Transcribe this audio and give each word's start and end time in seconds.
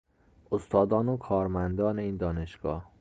استادان 0.51 1.09
و 1.09 1.17
کارمندان 1.17 1.99
این 1.99 2.17
دانشگاه 2.17 2.91